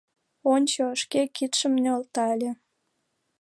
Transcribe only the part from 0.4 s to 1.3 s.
Ончо!— шке